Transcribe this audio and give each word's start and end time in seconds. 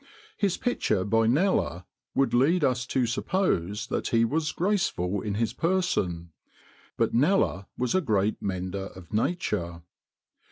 His 0.35 0.57
picture 0.57 1.03
by 1.05 1.27
Kneller 1.27 1.83
would 2.15 2.33
lead 2.33 2.63
us 2.63 2.87
to 2.87 3.05
suppose 3.05 3.85
that 3.85 4.07
he 4.07 4.25
was 4.25 4.51
graceful 4.51 5.21
in 5.21 5.35
his 5.35 5.53
person; 5.53 6.31
but 6.97 7.13
Kneller 7.13 7.67
was 7.77 7.93
a 7.93 8.01
great 8.01 8.41
mender 8.41 8.87
of 8.95 9.13
nature. 9.13 9.83